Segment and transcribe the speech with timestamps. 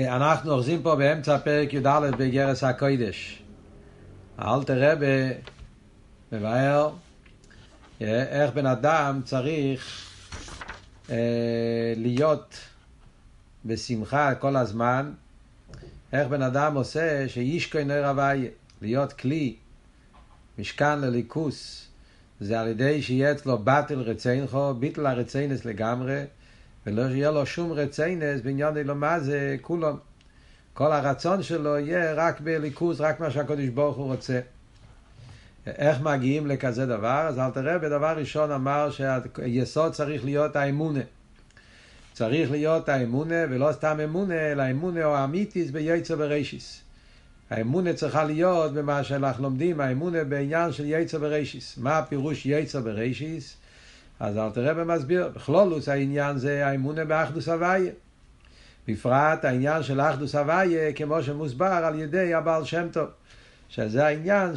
[0.00, 3.42] אנחנו אוחזים פה באמצע פרק י"א בגרס הקוידש.
[4.38, 5.32] האלתר רבה
[6.32, 6.90] מבאר
[8.00, 10.10] איך בן אדם צריך
[11.10, 11.16] אה,
[11.96, 12.58] להיות
[13.64, 15.12] בשמחה כל הזמן,
[16.12, 18.50] איך בן אדם עושה שישכוי נר הוויה,
[18.82, 19.56] להיות כלי,
[20.58, 21.86] משכן לליכוס,
[22.40, 26.24] זה על ידי שיהיה אצלו באטל רציינכו, ביטל הרציינס לגמרי,
[26.88, 29.96] ולא יהיה לו שום רציינס בעניין אלו מה זה כולו.
[30.74, 34.40] כל הרצון שלו יהיה רק בליכוז, רק מה שהקדוש ברוך הוא רוצה.
[35.66, 37.26] איך מגיעים לכזה דבר?
[37.28, 41.00] אז אל תראה, בדבר ראשון אמר שהיסוד צריך להיות האמונה.
[42.12, 46.80] צריך להיות האמונה, ולא סתם אמונה, אלא אמונה או אמיתיס ביצר ברישיס.
[47.50, 51.78] האמונה צריכה להיות במה שאנחנו לומדים, האמונה בעניין של יצר ברישיס.
[51.78, 53.56] מה הפירוש יצר ברישיס?
[54.20, 57.92] אז אל תראה במסביר, בכלולוס העניין זה האמונה באחדוס הוויה.
[58.88, 63.08] בפרט העניין של אחדוס הוויה, כמו שמוסבר על ידי הבעל שם טוב,
[63.68, 64.52] שזה העניין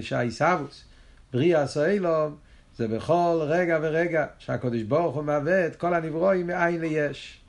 [0.00, 0.84] שהעיסאוווס,
[1.32, 2.36] בריאה הסוילום,
[2.76, 7.40] זה בכל רגע ורגע שהקדוש ברוך הוא מהווה את כל הנברואים מאין ליש.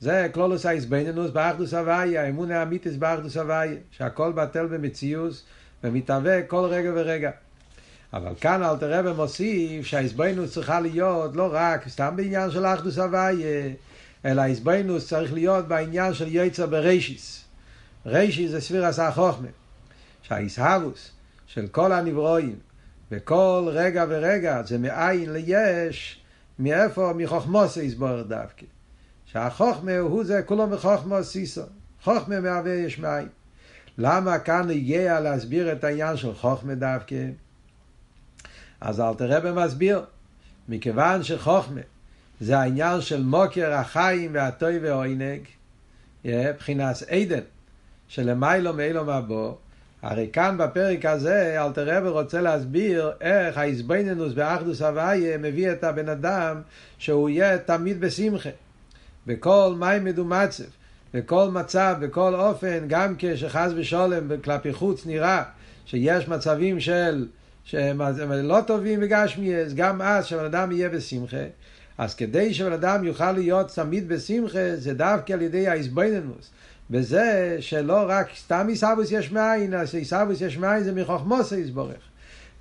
[0.00, 5.44] זה כלולוס האיזבנינוס באחדוס הוויה, האמון האמיתיס באחדוס הוויה, שהכל בטל במציאוס
[5.84, 7.30] ומתהווה כל רגע ורגע.
[8.12, 13.70] אבל כאן אל תראה ומוסיף שהאיזבנינוס צריכה להיות לא רק סתם בעניין של אחדוס הוויה,
[14.24, 17.44] אלא האיזבנינוס צריך להיות בעניין של יצר ברישיס.
[18.06, 19.48] רישיס זה סביר עשה חוכמה.
[20.22, 21.10] שהאיסהבוס
[21.46, 22.56] של כל הנברואים
[23.10, 26.20] בכל רגע ורגע זה מאין ליש,
[26.58, 27.12] מאיפה?
[27.16, 28.66] מחוכמוס יסבור דווקא.
[29.26, 31.62] שהחוכמה הוא זה כולו מחוכמה סיסו.
[32.02, 33.28] חוכמה מהווה יש מאין.
[33.98, 37.16] למה כאן הגיע להסביר את העניין של חוכמה דווקא?
[38.84, 40.02] אז אל תראה במסביר.
[40.68, 41.80] מכיוון שחוכמה
[42.40, 45.40] זה העניין של מוקר החיים והטוי והעונג,
[46.24, 47.40] מבחינת עדן,
[48.08, 49.54] שלמיילו מאילו מבוא,
[50.02, 56.08] הרי כאן בפרק הזה אלתר רבי רוצה להסביר איך האיזבנינוס באחדוס הוויה מביא את הבן
[56.08, 56.60] אדם
[56.98, 58.50] שהוא יהיה תמיד בשמחה.
[59.26, 60.64] בכל מים מדומצב,
[61.14, 65.42] בכל מצב, בכל אופן, גם כשחס ושולם כלפי חוץ נראה
[65.86, 67.26] שיש מצבים של
[67.64, 68.00] שהם
[68.32, 71.44] לא טובים וגשמיאס, גם אז שבן אדם יהיה בשמחה.
[71.98, 76.50] אז כדי שבן אדם יוכל להיות תמיד בשמחה, זה דווקא על ידי האיזבנינוס.
[76.90, 81.96] בזה שלא רק סתם עיסאוויס יש מאין, אז עיסאוויס יש מאין זה מחוכמוסי יסבורך.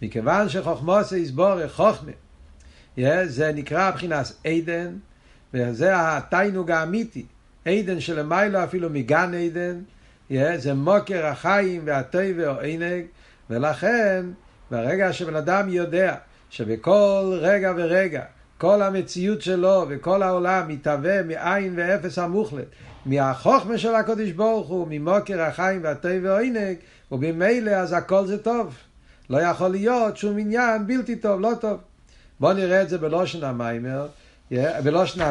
[0.01, 2.11] מכיוון שחוכמוסי יסבורך, חוכמה,
[3.25, 4.93] זה נקרא מבחינת עדן,
[5.53, 7.25] וזה התיינוג האמיתי,
[7.65, 9.79] עדן שלמיילו אפילו מגן עדן,
[10.57, 13.05] זה מוקר החיים והטבע או עינג,
[13.49, 14.25] ולכן
[14.73, 16.15] ברגע שבן אדם יודע
[16.49, 18.21] שבכל רגע ורגע
[18.57, 22.65] כל המציאות שלו וכל העולם מתהווה מאין ואפס המוחלט,
[23.05, 26.75] מהחוכמה של הקודש ברוך הוא, ממוקר החיים והטבע והעינג,
[27.11, 28.75] ובמילא אז הכל זה טוב.
[29.29, 31.77] לא יכול להיות שום עניין בלתי טוב, לא טוב.
[32.39, 34.07] בואו נראה את זה בלושן המיימר,
[34.83, 35.21] בלושן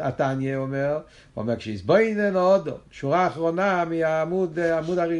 [0.00, 0.92] התניא אומר,
[1.34, 4.58] הוא אומר כשיסבוינן אודו, שורה אחרונה עמוד,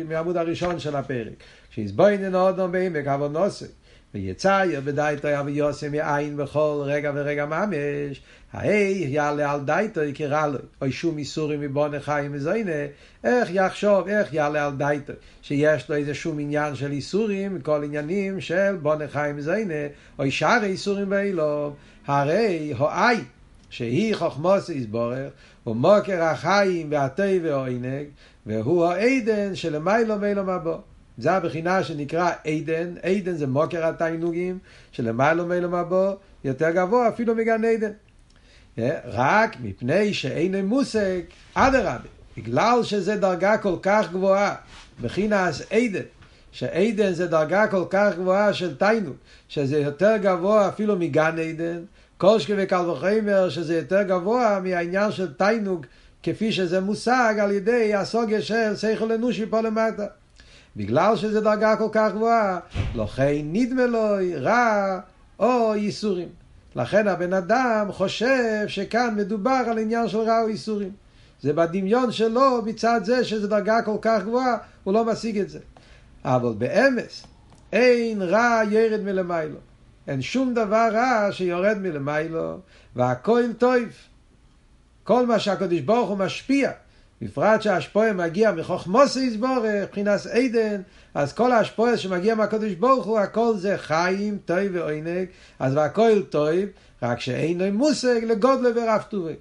[0.08, 1.34] מהעמוד הראשון של הפרק,
[1.70, 3.66] כשיסבוינן אודו בעמק אבונוסי,
[4.14, 10.92] ויצייר בדייתו אביוסי מעין בכל רגע ורגע ממש, ההי יעלה על דייתו יקרא לו, אוי
[10.92, 12.72] שום איסורים מבונה חיים וזוינה,
[13.24, 15.12] איך יחשוב, איך יעלה על דייתו,
[15.42, 19.74] שיש לו איזה שום עניין של איסורים, כל עניינים של בונה חיים וזוינה,
[20.18, 21.72] אוי שאר איסורים באילו,
[22.10, 23.16] הרי הואי,
[23.70, 25.32] שהיא חוכמוס יסבורך,
[25.66, 28.06] ומוקר החיים והטבע והעינג,
[28.46, 30.76] והוא העדן שלמיילו מיילו מבוא.
[31.18, 34.58] זה הבחינה שנקרא עדן, עדן זה מוקר התענוגים,
[34.92, 37.92] שלמיילו מיילו מבוא, יותר גבוה אפילו מגן עדן.
[39.04, 41.20] רק מפני שאין מושג,
[41.54, 41.96] אדרבה,
[42.36, 44.54] בגלל שזה דרגה כל כך גבוהה,
[45.00, 46.02] בחינס עדן,
[46.52, 49.16] שעדן זה דרגה כל כך גבוהה של תיינוג,
[49.48, 51.82] שזה יותר גבוה אפילו מגן עדן,
[52.18, 55.86] כל שקי וקל וחמר, שזה יותר גבוה מהעניין של תיינוג,
[56.22, 60.06] כפי שזה מושג על ידי הסוגיה של שכל אנושי פה למטה.
[60.76, 62.60] בגלל שזה דרגה כל כך גבוהה,
[62.94, 64.04] לכן נדמה לו
[64.40, 65.00] רע
[65.38, 66.28] או ייסורים.
[66.76, 70.90] לכן הבן אדם חושב שכאן מדובר על עניין של רע או ייסורים.
[71.42, 75.58] זה בדמיון שלו מצד זה שזו דרגה כל כך גבוהה, הוא לא משיג את זה.
[76.24, 77.26] אבל באמס,
[77.72, 79.56] אין רע ירד מלמיילו.
[80.08, 82.58] אין שום דבר רע שיורד מלמיילו,
[82.96, 83.82] והכל טוב.
[85.04, 86.70] כל מה שהקדוש ברוך הוא משפיע,
[87.22, 90.82] בפרט שהשפועה מגיע מחוכמוסי יסבורך, מבחינת עדן,
[91.14, 95.26] אז כל השפועה שמגיע מהקדוש ברוך הוא, הכל זה חיים, טוב ועונג,
[95.58, 96.54] אז והכל טוב,
[97.02, 99.34] רק שאין לו מושג לגודל ורב טובו.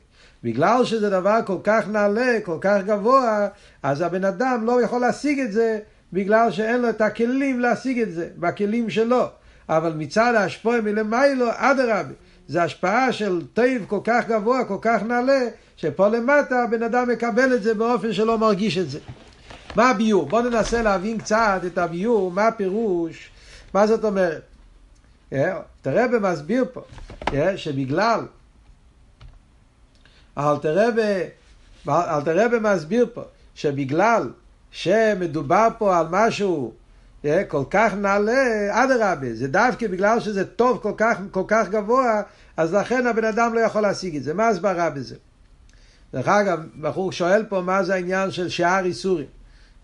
[0.43, 3.47] בגלל שזה דבר כל כך נעלה, כל כך גבוה,
[3.83, 5.79] אז הבן אדם לא יכול להשיג את זה
[6.13, 9.27] בגלל שאין לו את הכלים להשיג את זה, בכלים שלו.
[9.69, 12.13] אבל מצד ההשפעה מלמעלה, אדרבה,
[12.47, 15.47] זה השפעה של טוב כל כך גבוה, כל כך נעלה,
[15.77, 18.99] שפה למטה הבן אדם מקבל את זה באופן שלא מרגיש את זה.
[19.75, 20.25] מה הביאור?
[20.25, 23.29] בואו ננסה להבין קצת את הביאור, מה הפירוש,
[23.73, 24.41] מה זאת אומרת.
[25.81, 26.81] תראה במסביר פה,
[27.55, 28.19] שבגלל,
[30.37, 31.39] אלתרבה
[32.59, 33.23] מסביר פה,
[33.55, 34.29] שבגלל
[34.71, 36.73] שמדובר פה על משהו
[37.47, 42.21] כל כך נעלה, אדרבה, זה דווקא בגלל שזה טוב כל כך, כל כך גבוה,
[42.57, 44.33] אז לכן הבן אדם לא יכול להשיג את זה.
[44.33, 45.15] מה הסברה בזה?
[46.13, 49.25] דרך אגב, בחור שואל פה מה זה העניין של שאר איסורים.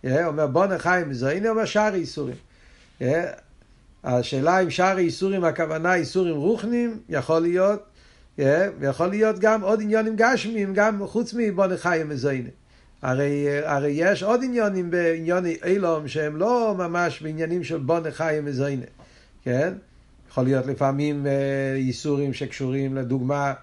[0.05, 2.35] אומר בוא נחיים מזה, הנה אומר שאר איסורים.
[4.03, 7.83] השאלה אם שאר איסורים הכוונה איסורים רוחנים, יכול להיות,
[8.79, 12.49] ויכול להיות גם עוד עניונים גשמיים, גם חוץ מבוא נחיים מזיינה.
[13.01, 18.85] הרי, הרי יש עוד עניונים בענייני אילום שהם לא ממש בעניינים של בונה חיים וזיינה,
[19.43, 19.73] כן?
[20.29, 21.27] יכול להיות לפעמים
[21.75, 23.53] איסורים שקשורים לדוגמה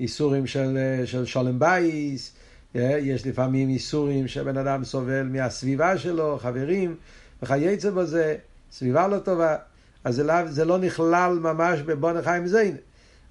[0.00, 2.32] איסורים של, של שולם בייס,
[2.74, 6.96] יש לפעמים איסורים שבן אדם סובל מהסביבה שלו, חברים,
[7.42, 8.36] וכייצא בזה,
[8.72, 9.56] סביבה לא טובה,
[10.04, 12.76] אז לא, זה לא נכלל ממש בבונה חיים זיינה.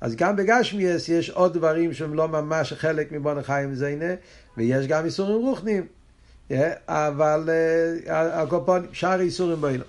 [0.02, 4.14] אז גם בגשמיאס יש עוד דברים שהם לא ממש חלק מבון חיים זיינה,
[4.58, 5.86] ויש גם איסורים רוחניים.
[6.88, 7.50] אבל
[8.50, 9.84] כל פעם שאר איסורים באילו.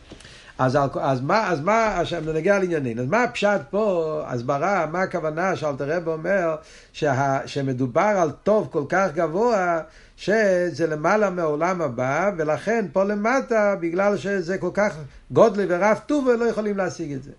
[0.58, 5.56] אז, אז מה, אז מה, עכשיו נגיע לענייננו, אז מה הפשט פה, הסברה, מה הכוונה
[5.56, 6.56] שאלתר רב אומר
[6.92, 9.80] שה, שמדובר על טוב כל כך גבוה
[10.16, 14.96] שזה למעלה מהעולם הבא ולכן פה למטה בגלל שזה כל כך
[15.30, 17.30] גודלי ורב טוב ולא יכולים להשיג את זה.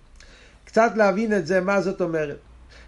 [0.65, 2.37] קצת להבין את זה, מה זאת אומרת.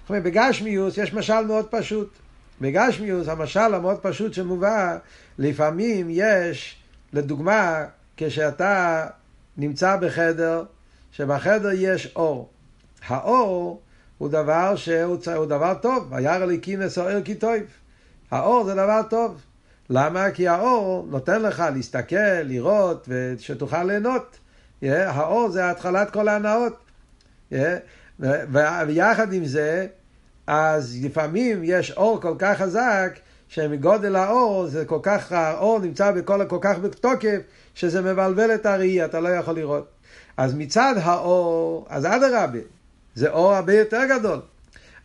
[0.09, 2.17] בגשמיוס יש משל מאוד פשוט.
[2.61, 4.97] בגשמיוס המשל המאוד פשוט שמובא,
[5.37, 6.77] לפעמים יש,
[7.13, 7.85] לדוגמה,
[8.17, 9.07] כשאתה
[9.57, 10.63] נמצא בחדר,
[11.11, 12.49] שבחדר יש אור.
[13.07, 13.81] האור
[14.17, 17.53] הוא דבר שהוא הוא דבר טוב, הירא אליקינס אור כי טוב.
[18.31, 19.41] האור זה דבר טוב.
[19.89, 20.31] למה?
[20.31, 24.37] כי האור נותן לך להסתכל, לראות, ושתוכל ליהנות.
[24.83, 26.73] Yeah, האור זה התחלת כל ההנאות.
[27.51, 27.55] Yeah,
[28.87, 29.87] ויחד עם זה,
[30.47, 36.45] אז לפעמים יש אור כל כך חזק, שמגודל האור, זה כל כך, האור נמצא בכל,
[36.47, 37.39] כל כך בתוקף,
[37.75, 39.87] שזה מבלבל את הראי, אתה לא יכול לראות.
[40.37, 42.59] אז מצד האור, אז אדרבה,
[43.15, 44.39] זה אור הרבה יותר גדול.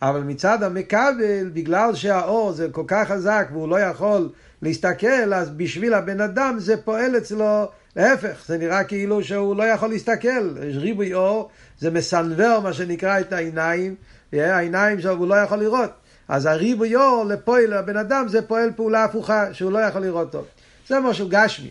[0.01, 4.29] אבל מצד המכבל, בגלל שהאור זה כל כך חזק והוא לא יכול
[4.61, 9.89] להסתכל, אז בשביל הבן אדם זה פועל אצלו להפך, זה נראה כאילו שהוא לא יכול
[9.89, 10.57] להסתכל.
[10.67, 11.49] יש ריבוי אור,
[11.79, 13.95] זה מסנוור מה שנקרא את העיניים,
[14.33, 15.91] העיניים שלו הוא לא יכול לראות.
[16.27, 20.45] אז הריבוי אור לפועל לבן אדם זה פועל פעולה הפוכה, שהוא לא יכול לראות טוב.
[20.87, 21.69] זה משהו גשמי.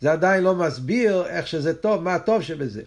[0.00, 2.82] זה עדיין לא מסביר איך שזה טוב, מה הטוב שבזה.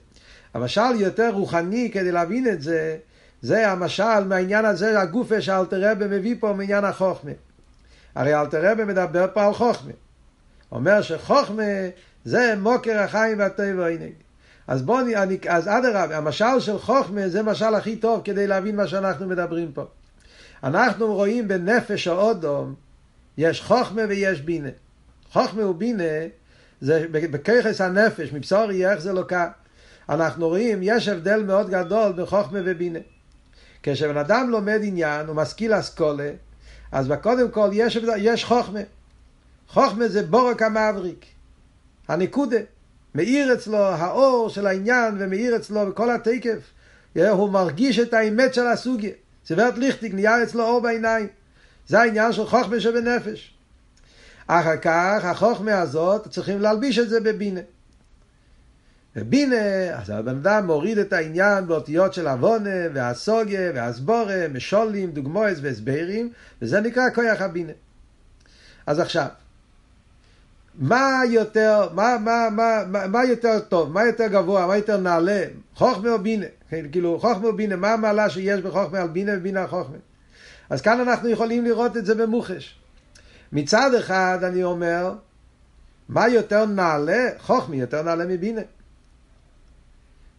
[0.53, 2.97] המשל יותר רוחני כדי להבין את זה,
[3.41, 7.31] זה המשל מהעניין הזה, הגופה שאלתר רבי מביא פה מעניין החוכמה.
[8.15, 9.91] הרי אלתר רבי מדבר פה על חוכמה.
[10.71, 11.63] אומר שחוכמה
[12.25, 14.13] זה מוקר החיים והטבע העינג.
[14.67, 15.05] אז בואו,
[15.49, 19.83] אז אדרבה, המשל של חוכמה זה משל הכי טוב כדי להבין מה שאנחנו מדברים פה.
[20.63, 22.75] אנחנו רואים בנפש האודום,
[23.37, 24.69] יש חוכמה ויש בינה.
[25.31, 26.03] חוכמה ובינה
[26.81, 29.49] זה בככס הנפש, מבשור יהיה איך זה לוקה.
[30.09, 32.99] אנחנו רואים, יש הבדל מאוד גדול בין חוכמה ובינה.
[33.83, 36.31] כשבן אדם לומד עניין, הוא משכיל אסכולה,
[36.91, 38.79] אז קודם כל יש, יש חוכמה.
[39.67, 41.25] חוכמה זה בורק המבריק.
[42.09, 42.57] הנקודה.
[43.15, 46.59] מאיר אצלו האור של העניין ומאיר אצלו בכל התקף.
[47.15, 49.11] הוא מרגיש את האמת של הסוגיה.
[49.45, 51.27] סברת ליכטיק נהיה אצלו אור בעיניים.
[51.87, 53.53] זה העניין של חוכמה שבנפש.
[54.47, 57.61] אחר כך החוכמה הזאת צריכים להלביש את זה בבינה.
[59.15, 59.55] בבינה,
[59.93, 66.81] אז הבן אדם מוריד את העניין באותיות של עוונה והסוגיה והסבורה, משולים, דוגמאות והסברים, וזה
[66.81, 67.73] נקרא כוח הבינה.
[68.87, 69.27] אז עכשיו,
[70.79, 75.43] מה יותר, מה, מה, מה, מה, מה יותר טוב, מה יותר גבוה, מה יותר נעלה,
[75.75, 76.45] חוכמה או בינה,
[76.91, 79.97] כאילו חוכמה או בינה, מה המעלה שיש בחוכמה על בינה ובינה חוכמה.
[80.69, 82.79] אז כאן אנחנו יכולים לראות את זה במוחש.
[83.51, 85.13] מצד אחד אני אומר,
[86.09, 87.27] מה יותר נעלה?
[87.39, 88.61] חוכמה יותר נעלה מבינה.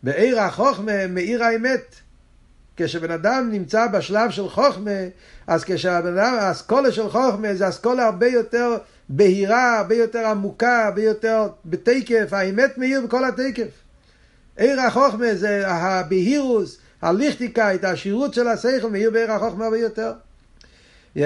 [0.03, 1.95] בעיר החוכמה מאיר האמת.
[2.77, 4.91] כשבן אדם נמצא בשלב של חוכמה,
[5.47, 8.79] אז כשהבן אדם, האסכולה של חוכמה זה אסכולה הרבה יותר
[9.12, 13.71] בהירה, הרבה יותר עמוקה, הרבה יותר בתקף, האמת מאיר בכל התקף.
[14.57, 20.12] עיר החוכמה זה הבהירוס, הליכטיקאית, השירות של השכל מאיר בעיר החוכמה הרבה יותר.
[21.17, 21.21] Yeah?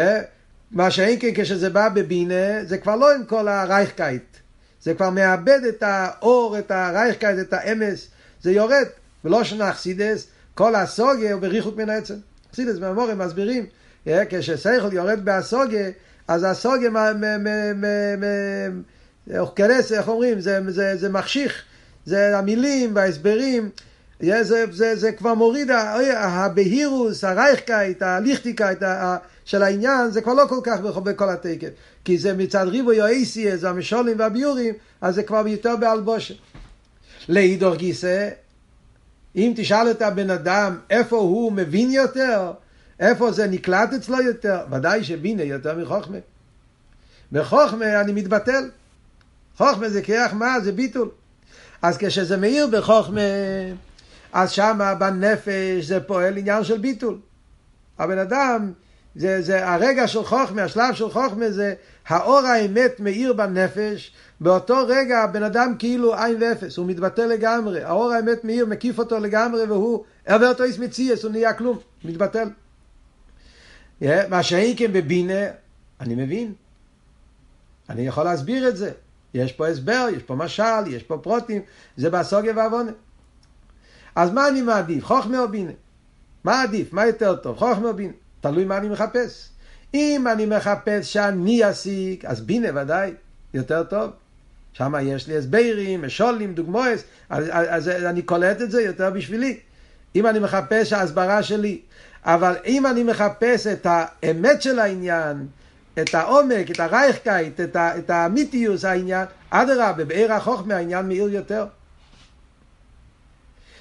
[0.70, 4.36] מה שאין כן כשזה בא בבינה, זה כבר לא עם כל הרייכקייט.
[4.82, 8.06] זה כבר מאבד את האור, את הרייכקייט, את האמס,
[8.42, 8.86] זה יורד.
[9.24, 12.14] ולא שנחסידס, כל הסוגיה הוא בריחות מן העצם.
[12.52, 13.66] חסידס במורים מסבירים,
[14.06, 15.90] yeah, כשסייכל יורד בהסוגיה,
[16.28, 16.90] אז הסוגיה
[19.56, 21.62] כנס, איך אומרים, זה, זה, זה מחשיך,
[22.06, 23.70] זה המילים וההסברים,
[24.20, 25.70] זה, זה, זה כבר מוריד,
[26.16, 28.78] הבהירוס, הרייכקייט, הליכטיקייט
[29.44, 31.68] של העניין, זה כבר לא כל כך בכל התקן.
[32.04, 36.34] כי זה מצד ריבו יואיסי, זה המשולים והביורים, אז זה כבר יותר באלבושן.
[37.28, 38.28] לאידור גיסא,
[39.36, 42.52] אם תשאל את הבן אדם איפה הוא מבין יותר,
[43.00, 46.18] איפה זה נקלט אצלו יותר, ודאי שבינה יותר מחוכמה.
[47.32, 48.70] בחוכמה אני מתבטל.
[49.56, 50.60] חוכמה זה כיח מה?
[50.60, 51.08] זה ביטול.
[51.82, 53.20] אז כשזה מאיר בחוכמה,
[54.32, 57.18] אז שם בנפש זה פועל עניין של ביטול.
[57.98, 58.72] הבן אדם,
[59.16, 61.74] זה, זה הרגע של חוכמה, השלב של חוכמה זה
[62.08, 68.12] האור האמת מאיר בנפש, באותו רגע הבן אדם כאילו עין ואפס, הוא מתבטא לגמרי, האור
[68.12, 72.48] האמת מאיר מקיף אותו לגמרי והוא עבר אותו איס מציאס, הוא נהיה כלום, מתבטל.
[74.02, 75.44] מה שאין כן בבינה,
[76.00, 76.52] אני מבין.
[77.90, 78.90] אני יכול להסביר את זה.
[79.34, 81.62] יש פה הסבר, יש פה משל, יש פה פרוטים,
[81.96, 82.92] זה בסוגיה ועוונה.
[84.14, 85.72] אז מה אני מעדיף, חוכמה או בינה?
[86.44, 86.92] מה עדיף?
[86.92, 88.12] מה יותר טוב, חוכמה או בינה?
[88.40, 89.48] תלוי מה אני מחפש.
[89.94, 93.12] אם אני מחפש שאני אסיק, אז בינה ודאי
[93.54, 94.10] יותר טוב.
[94.72, 96.98] שם יש לי הסברים, משולים, דוגמאות,
[97.30, 99.58] אז, אז, אז אני קולט את זה יותר בשבילי.
[100.16, 101.80] אם אני מחפש ההסברה שלי.
[102.24, 105.46] אבל אם אני מחפש את האמת של העניין,
[106.00, 111.66] את העומק, את הרייכקייט, את, את האמיתיוס העניין, אדרבה, בעיר החוכמה העניין מאיר יותר.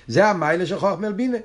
[0.07, 1.37] זה המיילה של חוכמה אל בינה.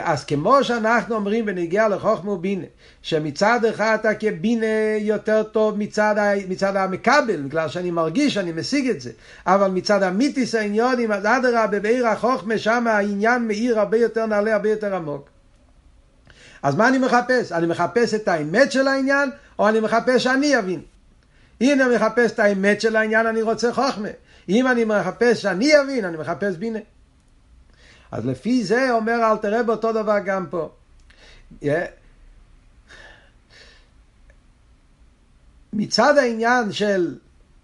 [0.00, 2.64] אז כמו שאנחנו אומרים בנגיע לחוכמה ובינה,
[3.02, 6.14] שמצד אחד אתה כבינה יותר טוב מצד,
[6.48, 9.10] מצד המקבל, בגלל שאני מרגיש, אני משיג את זה,
[9.46, 14.70] אבל מצד המיתיס העניונים, אז אדרבה, בעיר החוכמה, שם העניין מאיר הרבה יותר נעלה, הרבה
[14.70, 15.28] יותר עמוק.
[16.62, 17.52] אז מה אני מחפש?
[17.52, 20.80] אני מחפש את האמת של העניין, או אני מחפש שאני אבין?
[21.60, 24.08] אם אני מחפש את האמת של העניין, אני רוצה חוכמה.
[24.48, 26.78] אם אני מחפש שאני אבין, אני מחפש בינה.
[28.14, 30.70] אז לפי זה אומר אל תראה באותו דבר גם פה.
[35.72, 37.14] מצד העניין של,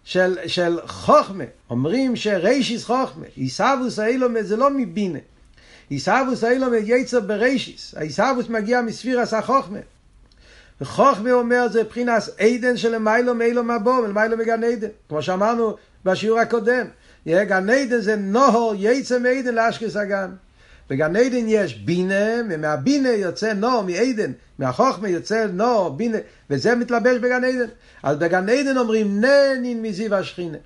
[0.05, 5.19] של, של חוכמה, אומרים שרישיס חוכמה, עיסאוווס האילומה זה לא מבינה.
[5.91, 9.79] עיסאוווס האילומה יצר ברישיס, העיסאוווס מגיע מספירס החוכמה.
[10.81, 16.39] וחוכמה אומר זה מבחינת עדן של מיילו מיילו מבוא, מיילו מגן עדן, כמו שאמרנו בשיעור
[16.41, 16.87] הקודם.
[17.29, 20.31] גן עדן זה נוהור יצא מעדן לאשקס הגן.
[20.91, 26.19] בגן עדן יש בינה, ומהבינה יוצא נור מעדן, מהחוכמה יוצא נור, בינה,
[26.51, 27.71] וזה מתלבש בגן עדן.
[28.03, 30.59] אז בגן עדן אומרים ננין מזיו השכינה.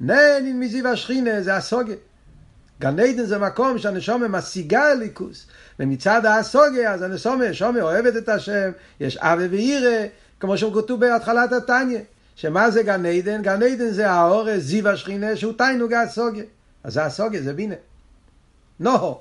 [0.00, 1.96] ננין מזיו השכינה זה הסוגיה.
[2.80, 5.46] גן עדן זה מקום שהנשומה משיגה אליקוס,
[5.80, 10.06] ומצד הסוגיה אז הנשומה, שומה אוהבת את השם, יש אבה וירא,
[10.40, 11.98] כמו שהוא כתוב בהתחלת התניא.
[12.40, 13.42] שמה זה גן עדן?
[13.42, 16.44] גן עדן זה האורס, זיו השכינה, שהוא תיינוג הסוגיה.
[16.84, 17.74] אז זה הסוגיה, זה בינה.
[18.80, 19.20] נו,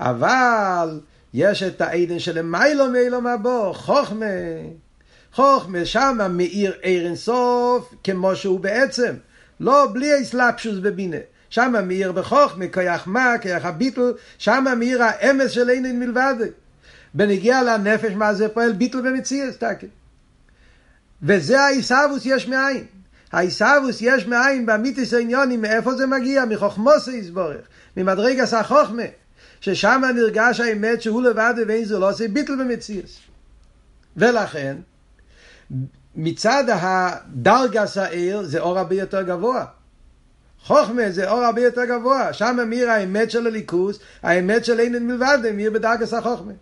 [0.00, 1.00] אבל
[1.34, 4.26] יש את העדן של מיילו מבוא, חוכמה.
[5.32, 9.14] חוכמה שמה מאיר עיר אינסוף כמו שהוא בעצם.
[9.60, 11.16] לא בלי אסלאפשוס בבינה.
[11.50, 16.34] שמה מאיר בחוכמה, כיח מה, כיח הביטל, שמה מאיר האמס של אינן מלבד.
[17.14, 19.86] בנגיע לנפש, מה זה פועל ביטל במציאס, תקי.
[21.26, 22.84] וזה העיסאוווס יש מאין.
[23.32, 26.44] העיסאוווס יש מאין באמיתיס העניונים, מאיפה זה מגיע?
[26.44, 27.66] מחוכמוס יסבורך,
[27.96, 29.02] ממדרגס החוכמה,
[29.60, 33.18] ששם נרגש האמת שהוא לבד ואין זו לא עושה ביטל במציאס.
[34.16, 34.76] ולכן,
[36.16, 39.64] מצד הדרגס העיר זה אור הרבה יותר גבוה.
[40.62, 45.38] חוכמה זה אור הרבה יותר גבוה, שם מאיר האמת של הליכוס, האמת של אין מלבד,
[45.54, 46.52] מאיר בדרגס החוכמה.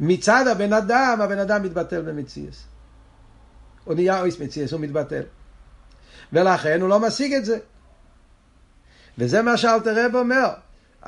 [0.00, 2.75] מצד הבן אדם, הבן אדם מתבטל במציאס.
[3.86, 5.22] הוא נהיה אויס מציאס, הוא מתבטל.
[6.32, 7.58] ולכן הוא לא משיג את זה.
[9.18, 10.48] וזה מה שאלתר רב אומר.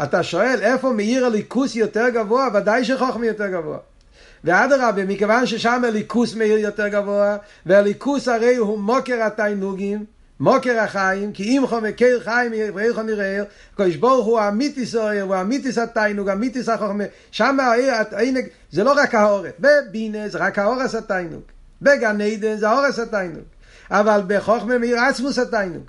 [0.03, 2.49] אתה שואל איפה מאיר הליכוס יותר גבוה?
[2.55, 3.79] ודאי שחוכמה יותר גבוה.
[4.45, 10.05] ואדרבה, מכיוון ששם הליכוס מאיר יותר גבוה, והליכוס הרי הוא מוקר התיינוגים,
[10.41, 13.43] מוקר החיים, כי אם חומר קיר חיים ואיכו נראה,
[13.73, 17.57] הקדוש ברוך הוא אמיתיס אוהר, הוא אמיתיס התיינוג, אמיתיס החוכמה, שם
[18.13, 21.43] העינג, זה לא רק האורת, בבינה זה רק האורס התיינוג,
[21.83, 23.45] בגן עדן זה האורס התיינוג,
[23.91, 25.85] אבל בחוכמה מאיר עצמוס התיינוג.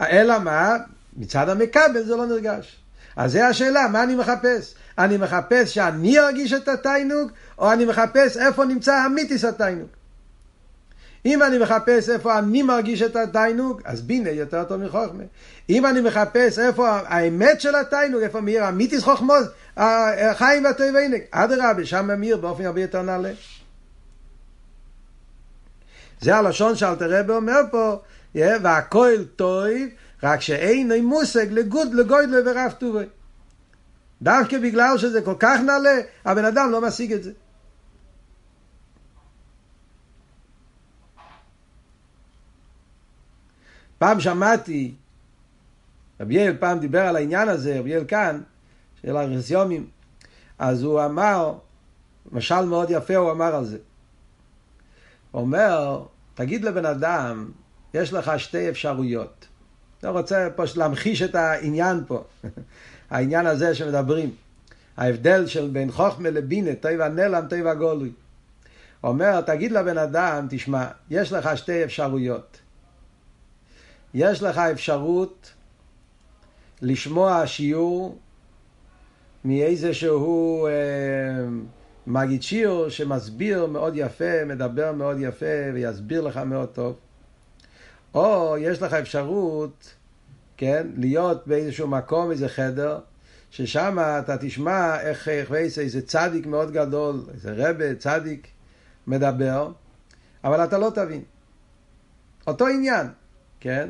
[0.00, 0.76] אלא מה?
[1.16, 2.76] מצד המקבל זה לא נרגש.
[3.16, 4.74] אז זה השאלה, מה אני מחפש?
[4.98, 9.88] אני מחפש שאני ארגיש את התיינוג, או אני מחפש איפה נמצא המיתיס התיינוג.
[11.26, 15.22] אם אני מחפש איפה אני מרגיש את התיינוג, אז בינה יותר טוב מחוכמה.
[15.70, 19.46] אם אני מחפש איפה האמת של התיינוג, איפה מאיר המיתיס חוכמוס,
[19.76, 23.30] החיים והטויבייניק, אדרבה, שם מאיר באופן הרבה יותר נעלה.
[26.20, 27.96] זה הלשון שאלתר אומר פה,
[28.34, 29.64] והכל טוב,
[30.22, 33.04] רק שאין מושג לגוד לגוידלו ורב טובי.
[34.22, 37.32] דווקא בגלל שזה כל כך נעלה, הבן אדם לא משיג את זה.
[43.98, 44.94] פעם שמעתי,
[46.20, 48.40] רבי יעל פעם דיבר על העניין הזה, רבי יעל כאן,
[49.02, 49.86] של הרסיומים,
[50.58, 51.58] אז הוא אמר,
[52.32, 53.78] משל מאוד יפה הוא אמר על זה.
[55.36, 56.02] אומר,
[56.34, 57.50] תגיד לבן אדם,
[57.94, 59.46] יש לך שתי אפשרויות.
[59.98, 62.24] אתה רוצה פה להמחיש את העניין פה,
[63.10, 64.30] העניין הזה שמדברים.
[64.96, 68.12] ההבדל של בין חוכמה לבינה, טבע נעלם, טבע גולוי.
[69.04, 72.58] אומר, תגיד לבן אדם, תשמע, יש לך שתי אפשרויות.
[74.14, 75.52] יש לך אפשרות
[76.82, 78.18] לשמוע שיעור
[79.44, 80.72] מאיזשהו אה,
[82.06, 86.96] מגיד שיעור שמסביר מאוד יפה, מדבר מאוד יפה ויסביר לך מאוד טוב.
[88.14, 89.94] או יש לך אפשרות,
[90.56, 92.98] כן, להיות באיזשהו מקום, איזה חדר,
[93.50, 98.46] ששם אתה תשמע איך, איך איזה צדיק מאוד גדול, איזה רבה, צדיק,
[99.06, 99.70] מדבר,
[100.44, 101.22] אבל אתה לא תבין.
[102.46, 103.06] אותו עניין,
[103.60, 103.88] כן?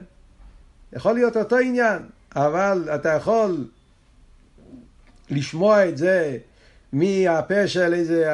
[0.92, 2.02] יכול להיות אותו עניין,
[2.37, 3.68] אבל אתה יכול
[5.30, 6.38] לשמוע את זה
[6.92, 8.32] מהפה של איזה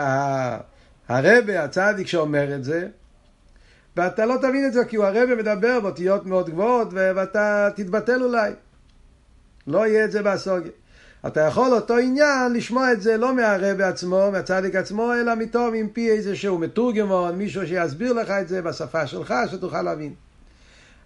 [1.08, 2.88] הרבה, הצדיק שאומר את זה,
[3.96, 8.52] ואתה לא תבין את זה כי הוא הרבה מדבר באותיות מאוד גבוהות ואתה תתבטל אולי.
[9.66, 10.72] לא יהיה את זה בסוגיה.
[11.26, 15.88] אתה יכול אותו עניין לשמוע את זה לא מהרבה עצמו, מהצדיק עצמו, אלא מטוב עם
[15.88, 20.14] פי איזשהו מתורגמון, מישהו שיסביר לך את זה בשפה שלך, שתוכל להבין.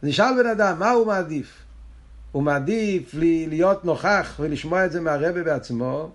[0.03, 1.53] נשאל בן אדם, מה הוא מעדיף?
[2.33, 3.11] הוא מעדיף
[3.49, 6.11] להיות נוכח ולשמוע את זה מהרבה בעצמו,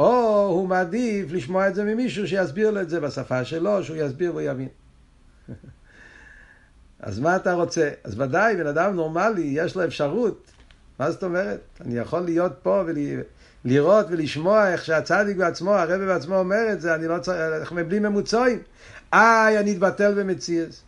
[0.00, 4.34] או הוא מעדיף לשמוע את זה ממישהו שיסביר לו את זה בשפה שלו, שהוא יסביר
[4.34, 4.68] ויבין.
[7.00, 7.90] אז מה אתה רוצה?
[8.04, 10.50] אז ודאי, בן אדם נורמלי, יש לו אפשרות.
[10.98, 11.60] מה זאת אומרת?
[11.80, 12.82] אני יכול להיות פה
[13.64, 17.98] ולראות ולשמוע איך שהצדיק בעצמו, הרבי בעצמו אומר את זה, אני לא צריך, אנחנו בלי
[17.98, 18.58] ממוצעים.
[19.12, 20.82] איי, אני אתבטל במציאס.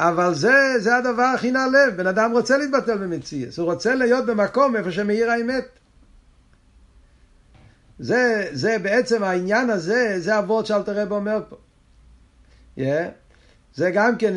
[0.00, 4.76] אבל זה, זה הדבר הכי נעלה, בן אדם רוצה להתבטל במציאס, הוא רוצה להיות במקום
[4.76, 5.83] איפה שמאיר האמת.
[7.98, 11.56] זה, זה בעצם העניין הזה, זה הוורד שאלתר רב אומר פה.
[12.78, 12.82] Yeah.
[13.74, 14.34] זה גם כן,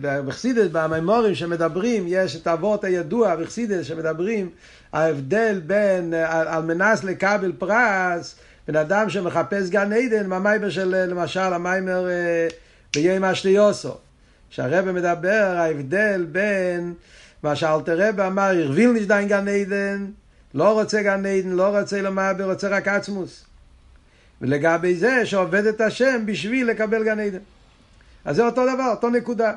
[0.00, 4.50] בחסידס, במימורים שמדברים, יש את הוורד הידוע בחסידס שמדברים,
[4.92, 8.36] ההבדל בין, על, מנס לקבל פרס,
[8.68, 12.48] בן אדם שמחפש גן עדן, מהמיימר של, למשל, המיימר אה,
[12.94, 13.94] ביום אשליוסו.
[14.50, 16.94] שהרבא מדבר, ההבדל בין
[17.42, 20.06] מה שאלתר רבא אמר, הרביל נשדיין גן עדן,
[20.54, 23.44] לא רוצה גן עדן, לא רוצה למעבר, רוצה רק עצמוס.
[24.40, 27.38] ולגבי זה שעובד את השם בשביל לקבל גן עדן.
[28.24, 29.52] אז זה אותו דבר, אותו נקודה.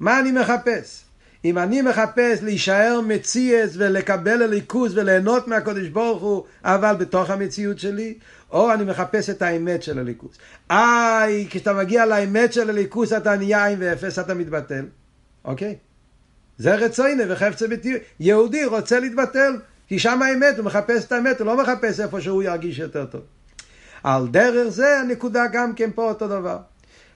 [0.00, 1.02] מה אני מחפש?
[1.44, 8.14] אם אני מחפש להישאר מציאס ולקבל הליכוז וליהנות מהקודש ברוך הוא, אבל בתוך המציאות שלי,
[8.50, 10.36] או אני מחפש את האמת של הליכוז.
[10.70, 14.84] איי, כשאתה מגיע לאמת של הליכוז אתה נהיה עין ואפס, אתה מתבטל.
[15.44, 15.76] אוקיי?
[16.58, 17.98] זה רצוינה וחפצה בתיר.
[18.20, 19.56] יהודי רוצה להתבטל,
[19.88, 23.20] כי שם האמת, הוא מחפש את האמת, הוא לא מחפש איפה שהוא ירגיש יותר טוב.
[24.02, 26.58] על דרך זה הנקודה גם כן פה אותו דבר.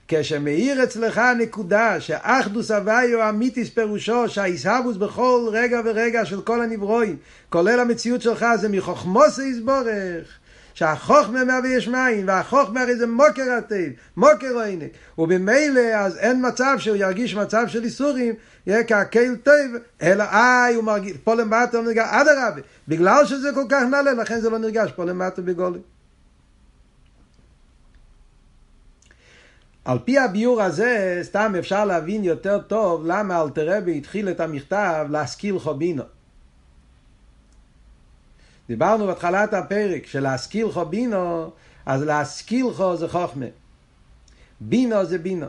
[0.07, 7.17] כשמאיר אצלך הנקודה שאחדוס הוויו אמיתיס פירושו שהאיסהבוס בכל רגע ורגע של כל הנברואים,
[7.49, 10.39] כולל המציאות שלך זה מחוכמוס יסבורך.
[10.73, 14.91] שהחוכמה מהווה יש מים, והחוכמה הרי זה מוקר הטייב, מוקר העינק.
[15.17, 18.33] ובמילא אז אין מצב שהוא ירגיש מצב של איסורים,
[18.65, 23.65] יהיה כהקל טוב, אלא איי, הוא מרגיש, פה למטה הוא נרגש, אדרבה, בגלל שזה כל
[23.69, 25.81] כך נעלה, לכן זה לא נרגש פה למטה בגולים.
[29.85, 35.59] על פי הביור הזה, סתם אפשר להבין יותר טוב למה אלתרבי התחיל את המכתב להשכיל
[35.59, 36.03] חובינו.
[38.71, 41.51] דיברנו בהתחלת הפרק של להשכיל חובינו,
[41.85, 43.45] אז להשכיל חו זה חוכמה.
[44.59, 45.45] בינו זה בינו.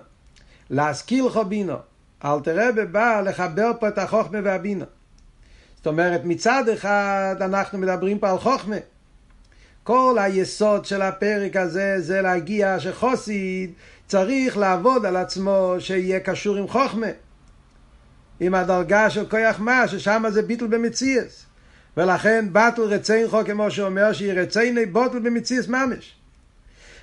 [0.70, 1.76] להשכיל חובינו.
[2.24, 4.84] אלתרבי בא לחבר פה את החוכמה והבינו.
[5.76, 8.76] זאת אומרת, מצד אחד אנחנו מדברים פה על חוכמה.
[9.82, 13.72] כל היסוד של הפרק הזה זה להגיע שחוסיד
[14.06, 17.06] צריך לעבוד על עצמו שיהיה קשור עם חוכמה.
[18.40, 21.51] עם הדרגה של כוח מה, ששם זה ביטל במציאס.
[21.96, 26.14] ולכן בטל רציין חוק כמו שאומר שיהיה רצייני בוטל במציאס ממש.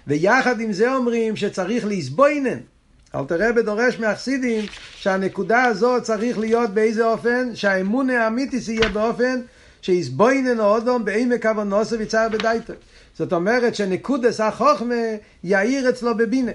[0.08, 2.60] ויחד עם זה אומרים שצריך להסבוינן.
[3.16, 9.42] אלתר רבי דורש מהחסידים שהנקודה הזאת צריך להיות באיזה אופן שהאמון האמיתי יהיה באופן
[9.82, 12.74] שיסבוינן אודום בעמק אבונוסו ויצר בדייטו.
[13.18, 14.96] זאת אומרת שנקודס החוכמה
[15.44, 16.52] יאיר אצלו בבינה.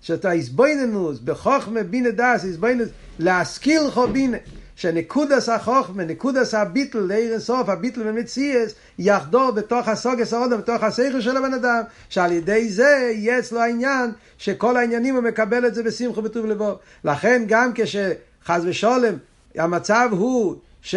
[0.00, 4.36] שאתה איסבויננוס בחוכמה בינה דס, איסבויננוס להשכיל חו בינה.
[4.76, 11.36] שנקודס החוכמה, נקודס הביטל, לעיר סוף, הביטל במציאס, יחדור בתוך הסוגס האודם, בתוך השכל של
[11.36, 16.22] הבן אדם, שעל ידי זה יהיה אצלו העניין, שכל העניינים הוא מקבל את זה בשמחו
[16.22, 16.78] בטוב לבו.
[17.04, 19.14] לכן גם כשחס ושולם,
[19.54, 20.94] המצב הוא ש,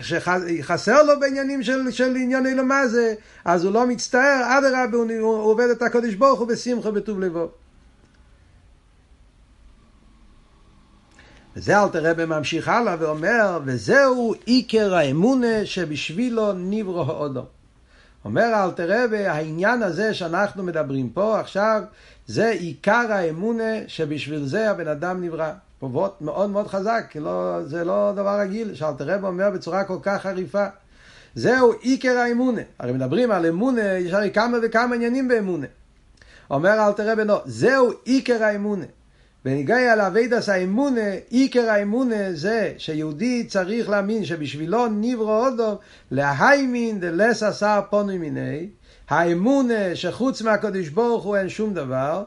[0.00, 3.14] שחסר לו בעניינים של, של עניין אלו מה זה,
[3.44, 7.61] אז הוא לא מצטער, אדרבה, הוא, עובד את הקודש ברוך הוא בשמחו בטוב לבו.
[11.56, 17.44] וזה אלתר רבי ממשיך הלאה ואומר, וזהו עיקר האמונה שבשבילו נברו האודו.
[18.24, 21.82] אומר אלתר רבי, העניין הזה שאנחנו מדברים פה עכשיו,
[22.26, 25.52] זה עיקר האמונה שבשביל זה הבן אדם נברא.
[25.78, 30.22] פרוות מאוד מאוד חזק, לא, זה לא דבר רגיל, שאלתר רבי אומר בצורה כל כך
[30.22, 30.66] חריפה.
[31.34, 32.62] זהו עיקר האמונה.
[32.78, 35.66] הרי מדברים על אמונה, יש הרי כמה וכמה עניינים באמונה.
[36.50, 38.84] אומר אלתר רבי, לא, זהו עיקר האמונה.
[39.44, 45.78] בניגיע לאבידס האמונה, עיקר האמונה זה שיהודי צריך להאמין שבשבילו נברו אודו
[46.10, 48.68] להיימין דלס עשר פונו מיני,
[49.08, 52.24] האמונה שחוץ מהקדוש ברוך הוא אין שום דבר,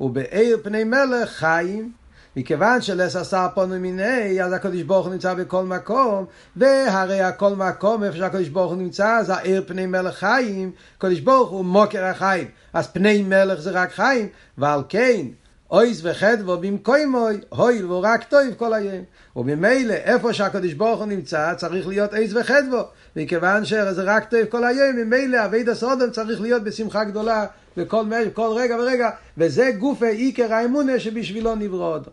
[0.00, 1.92] ובעיר פני מלך חיים,
[2.36, 6.24] מכיוון שלס עשר פונו מיני, אז הקדוש ברוך הוא נמצא בכל מקום,
[6.56, 11.50] והרי הכל מקום איפה שהקדוש ברוך הוא נמצא, אז העיר פני מלך חיים, הקדוש ברוך
[11.50, 15.26] הוא מוקר החיים, אז פני מלך זה רק חיים, ועל כן
[15.70, 19.04] אויס וחדבו במקוימוי, הויל והוא רק טוב כל היום.
[19.36, 22.82] וממילא, איפה שהקדוש ברוך הוא נמצא, צריך להיות אויס וחדבו.
[23.16, 28.50] מכיוון שזה רק טוב כל היום, ממילא אביד הסודם צריך להיות בשמחה גדולה בכל, בכל
[28.56, 29.10] רגע ורגע.
[29.38, 32.10] וזה גוף עיקר האמונה שבשבילו נברא אותו.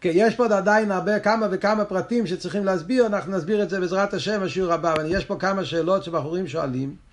[0.00, 3.80] כן, יש פה עוד עדיין הרבה, כמה וכמה פרטים שצריכים להסביר, אנחנו נסביר את זה
[3.80, 7.05] בעזרת השם בשיעור הבא, אבל יש פה כמה שאלות שבחורים שואלים.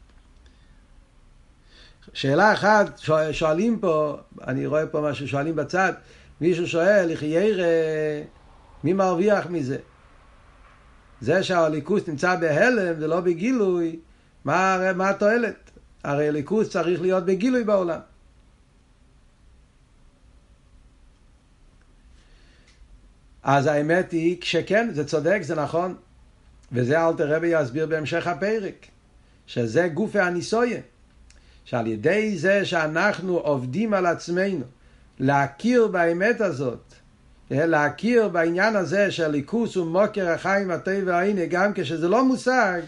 [2.13, 2.99] שאלה אחת,
[3.31, 5.93] שואלים פה, אני רואה פה משהו, שואלים בצד,
[6.41, 7.67] מישהו שואל, יחיירה,
[8.83, 9.77] מי מרוויח מזה?
[11.21, 13.99] זה שהליכוס נמצא בהלם ולא בגילוי,
[14.45, 15.71] מה, מה התועלת?
[16.03, 17.99] הרי הליכוס צריך להיות בגילוי בעולם.
[23.43, 25.95] אז האמת היא שכן, זה צודק, זה נכון.
[26.71, 28.87] וזה אלתר רבי יסביר בהמשך הפרק,
[29.47, 30.79] שזה גופי הניסויה.
[31.65, 34.65] שעל ידי זה שאנחנו עובדים על עצמנו
[35.19, 36.93] להכיר באמת הזאת,
[37.51, 42.81] אה, להכיר בעניין הזה של ליכוס ומוקר החיים הטבע הנה גם כשזה לא מושג,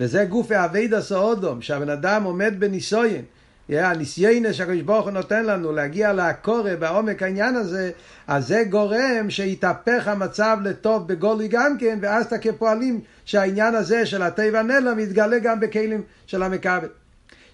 [0.00, 3.24] וזה גוף אביידא סאודום, שהבן אדם עומד בניסויין,
[3.70, 7.90] אה, הניסיינה שהקדוש ברוך הוא נותן לנו להגיע לעקורה בעומק העניין הזה,
[8.26, 14.22] אז זה גורם שיתהפך המצב לטוב בגולי גם כן, ואז אתה כפועלים שהעניין הזה של
[14.22, 16.88] הטבע נלם יתגלה גם בכלים של המכבל.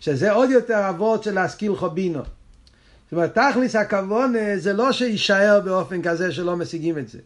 [0.00, 2.22] שזה עוד יותר אבות של להשכיל חובינו.
[2.22, 7.18] זאת אומרת, תכלס הכוונה זה לא שיישאר באופן כזה שלא משיגים את זה.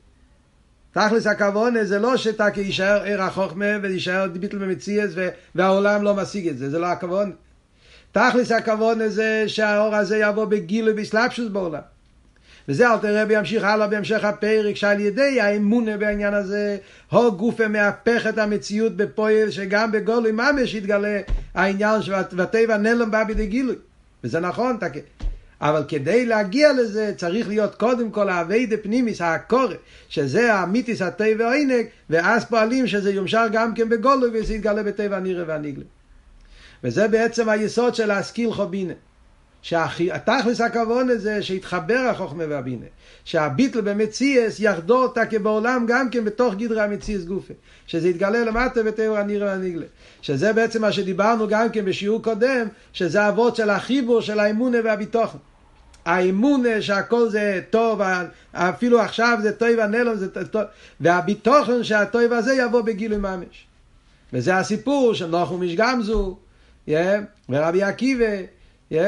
[0.93, 5.11] תכלס הכוונה זה לא שאתה יישאר עיר החוכמה ויישאר ביטל במציאס
[5.55, 7.33] והעולם לא משיג את זה, זה לא הכוונה.
[8.13, 11.81] תכלס הכוונה זה שהאור הזה יבוא בגילוי בסלאפשוס בעולם.
[12.69, 16.77] וזה אלתר רבי ימשיך הלאה בהמשך הפרק שעל ידי האמונה בעניין הזה
[17.11, 21.21] הו גופה מהפך את המציאות בפועל שגם בגולוי ממש יתגלה
[21.55, 23.77] העניין שהטבע נלם בא בידי גילוי.
[24.25, 24.93] וזה נכון תק...
[25.61, 29.75] אבל כדי להגיע לזה צריך להיות קודם כל האבי דה פנימיס הקורא
[30.09, 35.45] שזה האמיתיס הטבע העינג ואז פועלים שזה יומשר גם כן בגולוי וזה יתגלה בטבע הנירה
[35.47, 35.85] והניגלה.
[36.85, 38.93] וזה בעצם היסוד של להשכיל חובינה
[39.63, 42.87] שהתכלס הכוון הזה שהתחבר החוכמה והבינה
[43.25, 47.55] שהביטל במציאס יחדור תקה בעולם גם כן בתוך גדרי המציאס גופה
[47.87, 49.87] שזה יתגלה למטה בטוב הנראה והנגלה
[50.23, 55.39] שזה בעצם מה שדיברנו גם כן בשיעור קודם שזה עבודה של החיבור של האמונה והביטחון
[56.05, 58.01] האמונה שהכל זה טוב
[58.53, 60.63] אפילו עכשיו זה טוב הנעלם זה טוב
[61.01, 63.67] והביטחון שהטוב הזה יבוא בגילוי ממש.
[64.33, 66.37] וזה הסיפור של נחום איש גם זו
[66.89, 66.93] yeah,
[67.49, 68.25] ורבי עקיבא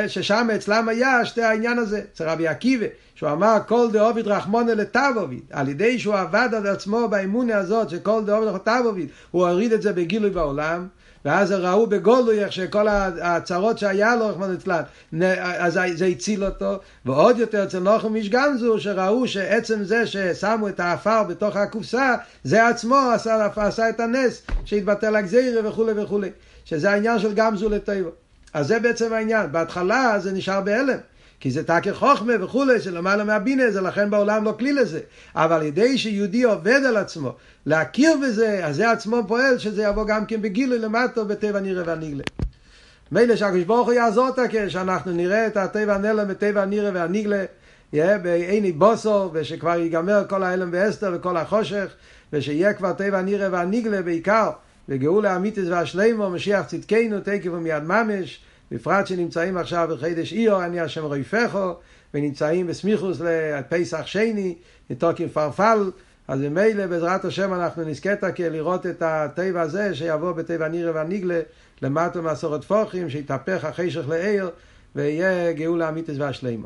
[0.06, 5.00] ששם אצלם היה שתי העניין הזה, אצל רבי עקיבא, שהוא אמר כל דעביד רחמנא לטב
[5.00, 9.48] עביד, על ידי שהוא עבד על עצמו באמונה הזאת שכל דעביד רחמנא לטב עביד, הוא
[9.48, 10.86] הוריד את זה בגילוי בעולם,
[11.24, 14.82] ואז ראו בגולוי איך שכל הצרות שהיה לו, רחמנא ליצלן,
[15.38, 20.80] אז זה הציל אותו, ועוד יותר אצל נוחם איש גמזו, שראו שעצם זה ששמו את
[20.80, 22.14] האפר בתוך הקופסה,
[22.44, 26.30] זה עצמו עשה, עשה את הנס, שהתבטל הגזירה וכולי וכולי,
[26.64, 28.10] שזה העניין של גמזו לטבע.
[28.54, 30.98] אז זה בעצם העניין, בהתחלה זה נשאר בהלם.
[31.40, 35.00] כי זה תקר חוכמה וכולי, שלמעלה מהבינה זה לכן בעולם לא כלי לזה.
[35.34, 37.32] אבל על ידי שיהודי עובד על עצמו,
[37.66, 42.22] להכיר בזה, אז זה עצמו פועל שזה יבוא גם כן בגילוי למטו בטבע נראה והניגלה.
[43.12, 47.44] מילא שהקדוש ברוך הוא יעזור אותה כשאנחנו נראה את הטבע הנלם בטבע הנראה והניגלה,
[47.92, 51.86] יהיה בעיני בוסו, ושכבר ייגמר כל ההלם ואסתר וכל החושך,
[52.32, 54.50] ושיהיה כבר טבע הנראה והניגלה בעיקר,
[54.88, 58.40] וגאולה אמיתיס והשלימו, משיח צדקנו, תקף ומיד ממש.
[58.70, 61.74] בפרט שנמצאים עכשיו בחידש איו, אני השם רויפךו,
[62.14, 64.54] ונמצאים בסמיכוס לפסח שני,
[64.90, 65.90] מתוקים פרפל,
[66.28, 71.40] אז ממילא בעזרת השם אנחנו נזכה לראות את הטבע הזה שיבוא בטבע נירה והניגלה
[71.82, 74.50] למטה מעשרות פוחים, שיתהפך החשך לעיר
[74.96, 76.60] ויהיה גאולה אמיתית והשלימה.